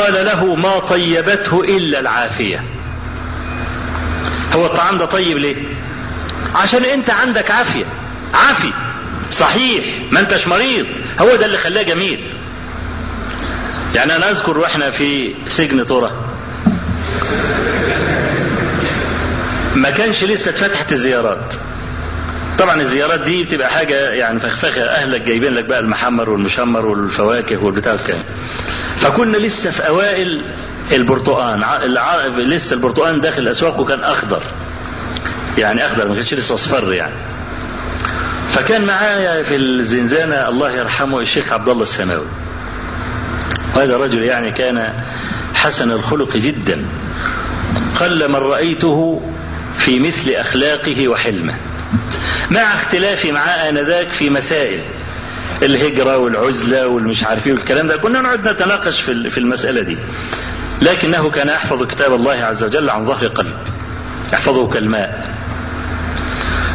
[0.00, 2.64] قال له ما طيبته إلا العافية.
[4.52, 5.56] هو الطعام ده طيب ليه؟
[6.54, 7.84] عشان أنت عندك عافية.
[8.34, 8.72] عافي.
[9.30, 9.84] صحيح.
[10.12, 10.84] ما أنتش مريض.
[11.20, 12.20] هو ده اللي خلاه جميل.
[13.94, 16.12] يعني أنا أذكر وإحنا في سجن ترى
[19.74, 21.54] ما كانش لسه اتفتحت الزيارات.
[22.58, 24.82] طبعا الزيارات دي بتبقى حاجة يعني فخفخة.
[24.84, 28.16] أهلك جايبين لك بقى المحمر والمشمر والفواكه والبتاع كده
[28.96, 30.50] فكنا لسه في أوائل
[30.92, 31.64] البرتقان.
[32.38, 34.42] لسه البرتقان داخل الأسواق وكان أخضر.
[35.58, 37.16] يعني أخضر ما كانش لسه أصفر يعني.
[38.50, 42.26] فكان معايا في الزنزانة الله يرحمه الشيخ عبد الله السماوي.
[43.74, 44.92] وهذا رجل يعني كان
[45.54, 46.86] حسن الخلق جدا.
[48.00, 49.22] قل من رأيته
[49.78, 51.54] في مثل أخلاقه وحلمه.
[52.50, 54.80] مع اختلافي معاه آنذاك في مسائل.
[55.62, 57.96] الهجرة والعزلة والمش عارف إيه والكلام ده.
[57.96, 59.96] كنا نقعد نتناقش في في المسألة دي.
[60.82, 63.56] لكنه كان يحفظ كتاب الله عز وجل عن ظهر قلب.
[64.32, 65.30] يحفظه كالماء.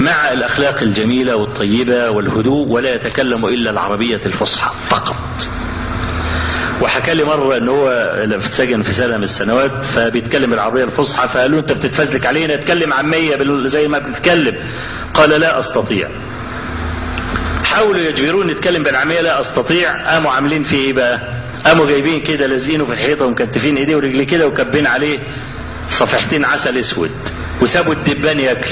[0.00, 5.48] مع الأخلاق الجميلة والطيبة والهدوء ولا يتكلم إلا العربية الفصحى فقط.
[6.82, 7.88] وحكى لي مرة إن هو
[8.32, 13.88] اتسجن في سنة من السنوات فبيتكلم العربية الفصحى فقالوا أنت بتتفزلك علينا اتكلم عامية زي
[13.88, 14.56] ما بتتكلم.
[15.14, 16.10] قال لا أستطيع.
[17.76, 20.10] حاولوا يجبروني اتكلم بالعامية لا أستطيع.
[20.12, 21.20] قاموا عاملين فيه إيه بقى؟
[21.64, 25.18] قاموا جايبين كده لازقينه في الحيطة ومكتفين إيديه ورجليه كده وكبين عليه
[25.90, 27.10] صفحتين عسل أسود
[27.62, 28.70] وسابوا الدبان ياكل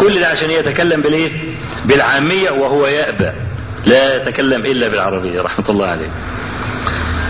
[0.00, 1.54] كل ده عشان يتكلم بالإيه؟
[1.84, 3.32] بالعامية وهو يأبى.
[3.86, 6.10] لا يتكلم إلا بالعربية رحمة الله عليه.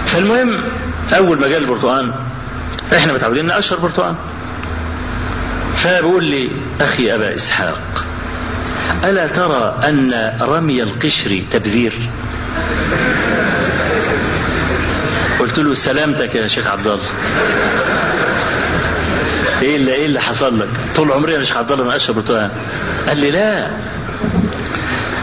[0.04, 0.72] فالمهم
[1.16, 2.14] أول ما جاء البرتقال
[2.96, 4.14] إحنا متعودين نقشر برتقال.
[5.76, 7.80] فبيقول لي أخي أبا إسحاق
[9.04, 11.92] ألا ترى أن رمي القشر تبذير؟
[15.40, 17.00] قلت له سلامتك يا شيخ عبد الله.
[19.62, 22.50] إيه اللي إيه اللي حصل لك؟ طول عمري يا شيخ عبد الله ما اشرب برتقال.
[23.08, 23.70] قال لي لا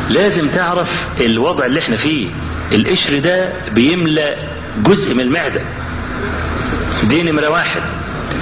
[0.09, 2.29] لازم تعرف الوضع اللي إحنا فيه
[2.71, 4.37] القشر ده بيملى
[4.83, 5.61] جزء من المعدة
[7.03, 7.81] دي نمرة واحد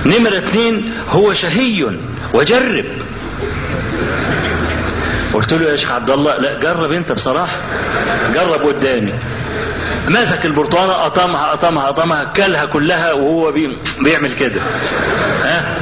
[0.05, 1.97] نمرة اتنين هو شهي
[2.33, 2.85] وجرب
[5.33, 7.57] قلت له يا شيخ عبد الله لا جرب انت بصراحة.
[8.33, 9.13] جرب قدامي.
[10.07, 13.53] مسك البرتقانة قطمها قطمها قطمها كلها كلها وهو
[13.99, 14.61] بيعمل كده.
[15.43, 15.77] ها؟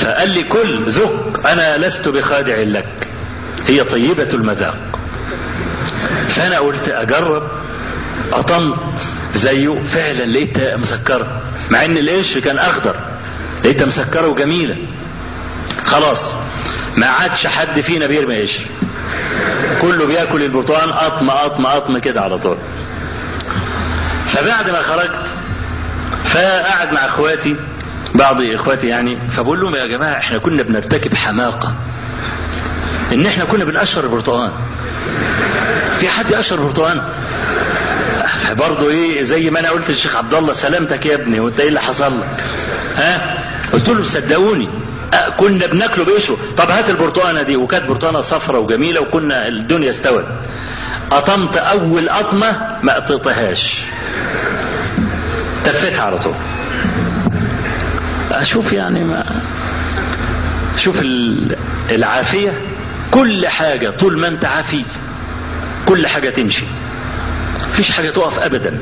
[0.00, 3.08] فقال لي كل ذق أنا لست بخادع لك.
[3.66, 4.98] هي طيبة المذاق.
[6.28, 7.50] فأنا قلت أجرب.
[8.32, 8.78] قطمت
[9.34, 9.80] زيه.
[9.80, 11.42] فعلا لقيتها مسكرة.
[11.70, 12.96] مع إن القش كان أخضر.
[13.64, 14.76] لقيتها مسكرة وجميلة.
[15.84, 16.34] خلاص.
[16.96, 18.64] ما عادش حد فينا بيرمي قشر
[19.82, 22.56] كله بياكل البرتقال قطم قطم قطم كده على طول.
[24.26, 25.28] فبعد ما خرجت
[26.24, 27.56] فقعد مع اخواتي
[28.14, 31.74] بعض اخواتي يعني فبقول لهم يا جماعة إحنا كنا بنرتكب حماقة.
[33.12, 34.50] إن إحنا كنا بنقشر البرتقال.
[36.00, 37.02] في حد يقشر البرتقال؟
[38.52, 41.80] برضه إيه زي ما أنا قلت للشيخ عبد الله سلامتك يا ابني وإنت إيه اللي
[41.80, 42.44] حصل لك؟
[42.96, 43.38] ها؟
[43.72, 44.70] قلت له صدقوني.
[45.38, 47.56] كنا بناكله بقشره طب هات البرتقانة دي.
[47.56, 50.24] وكانت برتقانة صفرة وجميلة وكنا الدنيا استوت.
[51.10, 53.80] قطمت أول قطمه ما قطيتهاش
[55.64, 56.34] تفتها على طول.
[58.30, 59.24] أشوف يعني ما
[60.76, 61.02] شوف
[61.90, 62.62] العافية.
[63.10, 64.84] كل حاجة طول ما أنت عافي
[65.86, 66.64] كل حاجة تمشي.
[67.70, 68.78] مفيش حاجة تقف ابدا.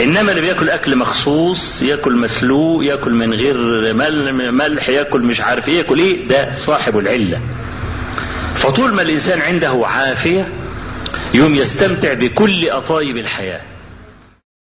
[0.00, 3.56] إنما اللي بياكل أكل مخصوص يأكل مسلوق يأكل من غير
[4.52, 7.40] ملح يأكل مش عارف إيه يأكل إيه؟ ده صاحب العلة.
[8.54, 10.52] فطول ما الإنسان عنده عافية
[11.34, 13.60] يوم يستمتع بكل أطايب الحياة.